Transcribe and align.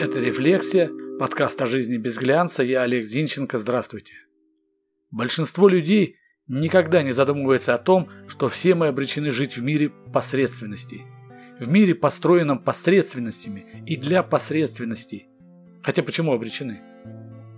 Это 0.00 0.20
«Рефлексия», 0.20 0.92
подкаст 1.18 1.60
о 1.60 1.66
жизни 1.66 1.96
без 1.96 2.18
глянца. 2.18 2.62
Я 2.62 2.82
Олег 2.82 3.04
Зинченко. 3.04 3.58
Здравствуйте. 3.58 4.14
Большинство 5.10 5.66
людей 5.66 6.14
никогда 6.46 7.02
не 7.02 7.10
задумывается 7.10 7.74
о 7.74 7.78
том, 7.78 8.08
что 8.28 8.48
все 8.48 8.76
мы 8.76 8.86
обречены 8.86 9.32
жить 9.32 9.56
в 9.56 9.62
мире 9.64 9.90
посредственностей. 10.12 11.02
В 11.58 11.68
мире, 11.68 11.96
построенном 11.96 12.60
посредственностями 12.60 13.82
и 13.86 13.96
для 13.96 14.22
посредственностей. 14.22 15.26
Хотя 15.82 16.04
почему 16.04 16.32
обречены? 16.32 16.80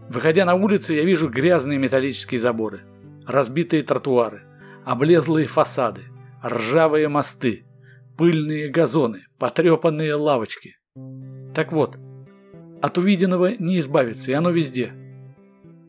Выходя 0.08 0.46
на 0.46 0.54
улицу, 0.54 0.94
я 0.94 1.04
вижу 1.04 1.28
грязные 1.28 1.78
металлические 1.78 2.40
заборы, 2.40 2.80
разбитые 3.26 3.82
тротуары, 3.82 4.44
облезлые 4.86 5.46
фасады, 5.46 6.04
ржавые 6.42 7.08
мосты, 7.08 7.66
пыльные 8.16 8.70
газоны, 8.70 9.26
потрепанные 9.38 10.14
лавочки. 10.14 10.78
Так 11.54 11.72
вот, 11.72 11.98
от 12.80 12.98
увиденного 12.98 13.54
не 13.58 13.78
избавиться, 13.78 14.30
и 14.30 14.34
оно 14.34 14.50
везде. 14.50 14.92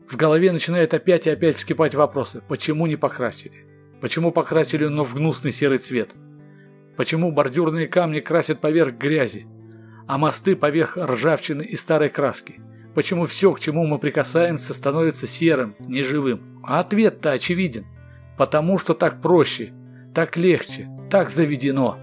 В 0.08 0.16
голове 0.16 0.52
начинает 0.52 0.92
опять 0.94 1.26
и 1.26 1.30
опять 1.30 1.56
вскипать 1.56 1.94
вопросы. 1.94 2.42
Почему 2.48 2.86
не 2.86 2.96
покрасили? 2.96 3.66
Почему 4.00 4.30
покрасили, 4.30 4.84
но 4.86 5.04
в 5.04 5.14
гнусный 5.14 5.52
серый 5.52 5.78
цвет? 5.78 6.10
Почему 6.96 7.32
бордюрные 7.32 7.86
камни 7.86 8.20
красят 8.20 8.60
поверх 8.60 8.98
грязи, 8.98 9.46
а 10.06 10.18
мосты 10.18 10.54
поверх 10.54 10.98
ржавчины 10.98 11.62
и 11.62 11.76
старой 11.76 12.10
краски? 12.10 12.60
Почему 12.94 13.24
все, 13.24 13.52
к 13.52 13.60
чему 13.60 13.86
мы 13.86 13.98
прикасаемся, 13.98 14.74
становится 14.74 15.26
серым, 15.26 15.74
неживым? 15.80 16.60
А 16.62 16.80
ответ-то 16.80 17.30
очевиден. 17.30 17.86
Потому 18.36 18.78
что 18.78 18.92
так 18.92 19.22
проще, 19.22 19.72
так 20.14 20.36
легче, 20.36 20.90
так 21.08 21.30
заведено. 21.30 21.98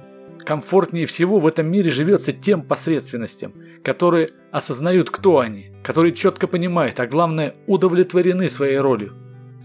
Комфортнее 0.45 1.05
всего 1.05 1.39
в 1.39 1.47
этом 1.47 1.67
мире 1.67 1.91
живется 1.91 2.31
тем 2.31 2.61
посредственностям, 2.61 3.53
которые 3.83 4.29
осознают, 4.51 5.09
кто 5.09 5.39
они, 5.39 5.71
которые 5.83 6.13
четко 6.13 6.47
понимают, 6.47 6.99
а 6.99 7.07
главное, 7.07 7.55
удовлетворены 7.67 8.49
своей 8.49 8.77
ролью. 8.77 9.13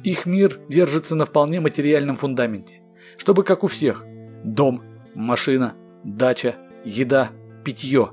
Их 0.02 0.26
мир 0.26 0.58
держится 0.68 1.14
на 1.14 1.24
вполне 1.24 1.60
материальном 1.60 2.16
фундаменте. 2.16 2.80
Чтобы 3.16 3.44
как 3.44 3.64
у 3.64 3.68
всех. 3.68 4.04
Дом, 4.44 4.82
машина, 5.14 5.74
дача, 6.04 6.56
еда, 6.84 7.30
питье. 7.64 8.10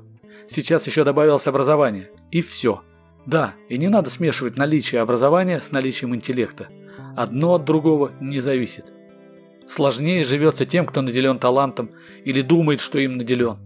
Сейчас 0.48 0.86
еще 0.86 1.04
добавилось 1.04 1.46
образование. 1.46 2.10
И 2.30 2.40
все. 2.40 2.82
Да, 3.26 3.54
и 3.68 3.76
не 3.76 3.88
надо 3.88 4.08
смешивать 4.10 4.56
наличие 4.56 5.00
образования 5.02 5.60
с 5.60 5.70
наличием 5.70 6.14
интеллекта. 6.14 6.68
Одно 7.16 7.54
от 7.54 7.64
другого 7.64 8.12
не 8.20 8.40
зависит. 8.40 8.86
Сложнее 9.68 10.24
живется 10.24 10.64
тем, 10.64 10.86
кто 10.86 11.02
наделен 11.02 11.38
талантом 11.38 11.90
или 12.24 12.42
думает, 12.42 12.80
что 12.80 12.98
им 12.98 13.16
наделен. 13.16 13.58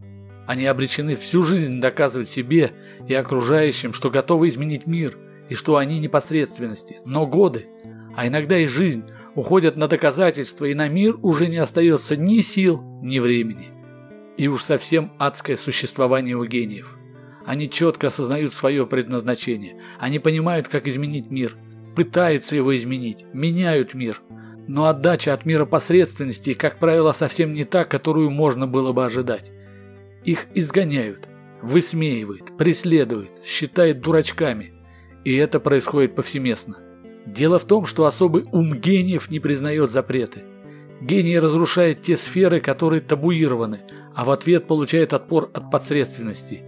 Они 0.46 0.64
обречены 0.66 1.16
всю 1.16 1.42
жизнь 1.42 1.80
доказывать 1.80 2.30
себе 2.30 2.72
и 3.08 3.14
окружающим, 3.14 3.92
что 3.92 4.10
готовы 4.10 4.48
изменить 4.48 4.86
мир 4.86 5.16
и 5.48 5.54
что 5.54 5.76
они 5.76 5.98
непосредственности. 5.98 7.00
Но 7.04 7.26
годы, 7.26 7.66
а 8.16 8.26
иногда 8.26 8.58
и 8.58 8.66
жизнь, 8.66 9.04
уходят 9.34 9.76
на 9.76 9.88
доказательства, 9.88 10.64
и 10.66 10.74
на 10.74 10.88
мир 10.88 11.16
уже 11.22 11.46
не 11.46 11.58
остается 11.58 12.16
ни 12.16 12.40
сил, 12.40 12.80
ни 13.02 13.18
времени. 13.18 13.68
И 14.36 14.48
уж 14.48 14.62
совсем 14.62 15.12
адское 15.18 15.56
существование 15.56 16.36
у 16.36 16.44
гениев. 16.44 16.96
Они 17.44 17.70
четко 17.70 18.08
осознают 18.08 18.52
свое 18.54 18.86
предназначение. 18.86 19.80
Они 19.98 20.18
понимают, 20.18 20.68
как 20.68 20.88
изменить 20.88 21.30
мир. 21.30 21.56
Пытаются 21.94 22.56
его 22.56 22.76
изменить. 22.76 23.24
Меняют 23.32 23.94
мир. 23.94 24.20
Но 24.66 24.86
отдача 24.86 25.32
от 25.32 25.46
мира 25.46 25.64
посредственности, 25.64 26.54
как 26.54 26.78
правило, 26.78 27.12
совсем 27.12 27.52
не 27.52 27.64
та, 27.64 27.84
которую 27.84 28.30
можно 28.30 28.66
было 28.66 28.92
бы 28.92 29.04
ожидать. 29.04 29.52
Их 30.24 30.46
изгоняют, 30.54 31.28
высмеивают, 31.62 32.56
преследуют, 32.56 33.30
считают 33.44 34.00
дурачками. 34.00 34.72
И 35.24 35.34
это 35.36 35.60
происходит 35.60 36.14
повсеместно. 36.14 36.78
Дело 37.26 37.58
в 37.58 37.64
том, 37.64 37.86
что 37.86 38.06
особый 38.06 38.44
ум 38.52 38.74
гениев 38.74 39.30
не 39.30 39.40
признает 39.40 39.90
запреты. 39.90 40.42
Гений 41.00 41.38
разрушает 41.38 42.02
те 42.02 42.16
сферы, 42.16 42.60
которые 42.60 43.02
табуированы, 43.02 43.80
а 44.14 44.24
в 44.24 44.30
ответ 44.30 44.66
получает 44.66 45.12
отпор 45.12 45.50
от 45.52 45.70
посредственности. 45.70 46.62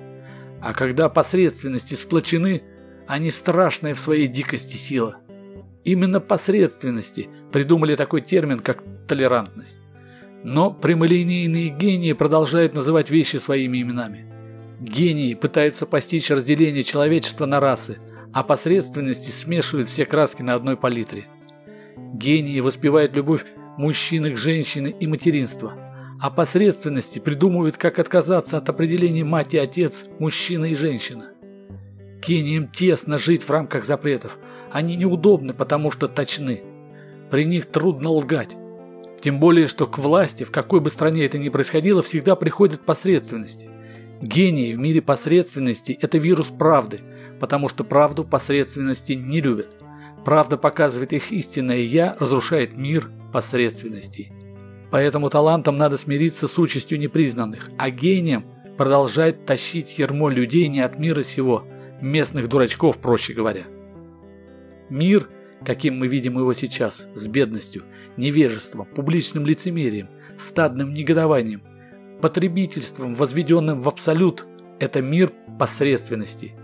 А 0.61 0.75
когда 0.75 1.09
посредственности 1.09 1.95
сплочены, 1.95 2.63
они 3.07 3.31
страшная 3.31 3.95
в 3.95 4.01
своей 4.01 4.27
дикости 4.27 4.77
сила. 4.77 5.19
Именно 5.89 6.21
посредственности 6.21 7.31
придумали 7.51 7.97
такой 7.97 8.21
термин, 8.21 8.61
как 8.61 8.85
толерантность. 9.07 9.81
Но 10.45 10.71
прямолинейные 10.71 11.71
гении 11.71 12.13
продолжают 12.13 12.75
называть 12.75 13.09
вещи 13.09 13.37
своими 13.39 13.81
именами. 13.81 14.27
Гении 14.83 15.33
пытаются 15.33 15.87
постичь 15.87 16.29
разделение 16.29 16.83
человечества 16.83 17.47
на 17.47 17.59
расы, 17.59 17.97
а 18.35 18.43
посредственности 18.43 19.31
смешивают 19.31 19.89
все 19.89 20.05
краски 20.05 20.43
на 20.43 20.53
одной 20.53 20.77
палитре. 20.77 21.25
Гении 21.97 22.61
воспевают 22.61 23.17
любовь 23.17 23.47
мужчины 23.79 24.33
к 24.33 24.37
женщине 24.37 24.91
и 24.91 25.07
материнство, 25.07 25.73
а 26.21 26.29
посредственности 26.29 27.19
придумывают, 27.19 27.79
как 27.79 27.99
отказаться 27.99 28.59
от 28.59 28.69
определения 28.69 29.25
мать 29.25 29.55
и 29.55 29.59
отец, 29.59 30.05
мужчина 30.19 30.67
и 30.67 30.75
женщина. 30.75 31.31
Гениям 32.29 32.69
тесно 32.69 33.17
жить 33.17 33.43
в 33.43 33.51
рамках 33.51 33.87
запретов. 33.87 34.39
Они 34.71 34.97
неудобны, 34.97 35.55
потому 35.55 35.91
что 35.91 36.09
точны. 36.09 36.61
При 37.31 37.47
них 37.47 37.65
трудно 37.65 38.11
лгать. 38.11 38.55
Тем 39.23 39.41
более, 39.41 39.67
что 39.67 39.87
к 39.87 39.97
власти, 39.97 40.45
в 40.45 40.51
какой 40.51 40.81
бы 40.81 40.91
стране 40.91 41.25
это 41.25 41.39
ни 41.39 41.49
происходило, 41.49 42.03
всегда 42.03 42.37
приходят 42.37 42.85
посредственности. 42.85 43.71
Гении 44.21 44.73
в 44.73 44.79
мире 44.79 45.01
посредственности– 45.01 45.97
это 46.03 46.19
вирус 46.19 46.49
правды, 46.49 46.99
потому 47.41 47.67
что 47.71 47.83
правду 47.83 48.25
посредственности 48.25 49.15
не 49.15 49.41
любят. 49.41 49.71
Правда 50.23 50.59
показывает 50.59 51.15
их 51.15 51.33
истинное 51.33 51.79
«я», 51.79 52.15
разрушает 52.21 52.77
мир 52.77 53.11
посредственностей. 53.33 54.33
Поэтому 54.91 55.31
талантам 55.31 55.79
надо 55.79 55.97
смириться 55.97 56.47
с 56.47 56.59
участью 56.59 56.99
непризнанных, 56.99 57.71
а 57.79 57.89
гением 57.89 58.45
продолжать 58.77 59.47
тащить 59.47 59.99
ермо 59.99 60.29
людей 60.29 60.69
не 60.69 60.81
от 60.81 60.99
мира 60.99 61.23
сего, 61.23 61.65
местных 62.01 62.49
дурачков, 62.49 62.99
проще 62.99 63.33
говоря. 63.33 63.65
Мир– 64.89 65.29
каким 65.65 65.99
мы 65.99 66.09
видим 66.09 66.39
его 66.39 66.53
сейчас, 66.53 67.07
с 67.15 67.27
бедностью, 67.27 67.83
невежеством, 68.17 68.87
публичным 68.87 69.47
лицемерием, 69.47 70.09
стадным 70.39 70.93
негодованием, 70.93 71.63
потребительством, 72.21 73.15
возведенным 73.15 73.81
в 73.81 73.89
абсолют, 73.89 74.47
это 74.79 75.01
мир 75.03 75.33
посредственности. 75.59 76.55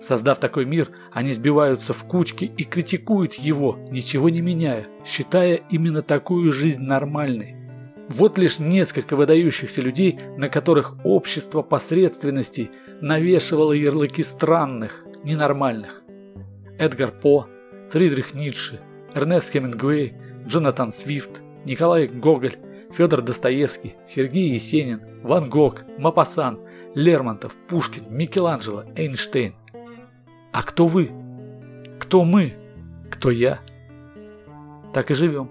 Создав 0.00 0.38
такой 0.38 0.66
мир, 0.66 0.90
они 1.12 1.32
сбиваются 1.32 1.92
в 1.92 2.04
кучки 2.04 2.44
и 2.44 2.64
критикуют 2.64 3.34
его, 3.34 3.78
ничего 3.90 4.28
не 4.28 4.42
меняя, 4.42 4.86
считая 5.04 5.60
именно 5.70 6.02
такую 6.02 6.52
жизнь 6.52 6.82
нормальной. 6.82 7.56
Вот 8.08 8.38
лишь 8.38 8.58
несколько 8.58 9.16
выдающихся 9.16 9.80
людей, 9.80 10.18
на 10.36 10.48
которых 10.48 10.94
общество 11.04 11.62
посредственностей 11.62 12.70
навешивало 13.00 13.72
ярлыки 13.72 14.22
странных, 14.22 15.04
ненормальных. 15.24 16.02
Эдгар 16.78 17.10
По, 17.10 17.48
Фридрих 17.90 18.34
Ницше, 18.34 18.80
Эрнест 19.14 19.52
Хемингуэй, 19.52 20.14
Джонатан 20.46 20.92
Свифт, 20.92 21.40
Николай 21.64 22.06
Гоголь, 22.06 22.56
Федор 22.92 23.22
Достоевский, 23.22 23.94
Сергей 24.06 24.50
Есенин, 24.50 25.00
Ван 25.22 25.48
Гог, 25.48 25.82
Мапасан, 25.98 26.60
Лермонтов, 26.94 27.56
Пушкин, 27.68 28.04
Микеланджело, 28.10 28.84
Эйнштейн. 28.96 29.54
А 30.52 30.62
кто 30.62 30.86
вы? 30.86 31.10
Кто 31.98 32.24
мы? 32.24 32.54
Кто 33.10 33.30
я? 33.30 33.60
Так 34.92 35.10
и 35.10 35.14
живем. 35.14 35.50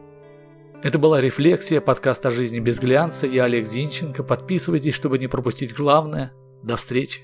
Это 0.83 0.99
была 0.99 1.21
«Рефлексия», 1.21 1.79
подкаст 1.79 2.25
о 2.25 2.29
жизни 2.29 2.59
без 2.59 2.77
глянца. 2.77 3.25
Я 3.25 3.45
Олег 3.45 3.65
Зинченко. 3.65 4.21
Подписывайтесь, 4.21 4.93
чтобы 4.93 5.17
не 5.17 5.27
пропустить 5.27 5.73
главное. 5.73 6.33
До 6.61 6.75
встречи. 6.75 7.21